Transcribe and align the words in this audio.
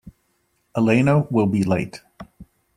Elena 0.75 1.27
will 1.29 1.45
be 1.45 1.63
late. 1.63 2.01